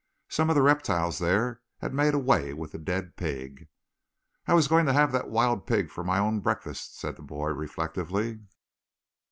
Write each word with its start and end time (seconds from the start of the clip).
Some 0.29 0.49
of 0.49 0.55
the 0.55 0.63
reptiles 0.63 1.19
there 1.19 1.61
had 1.77 1.93
made 1.93 2.15
away 2.15 2.53
with 2.53 2.71
the 2.71 2.79
dead 2.79 3.15
pig. 3.17 3.69
"I 4.47 4.55
was 4.55 4.67
going 4.67 4.87
to 4.87 4.93
have 4.93 5.11
that 5.11 5.29
wild 5.29 5.67
pig 5.67 5.91
for 5.91 6.03
my 6.03 6.17
own 6.17 6.39
breakfast," 6.39 6.97
said 6.97 7.17
the 7.17 7.21
boy 7.21 7.49
reflectively. 7.49 8.39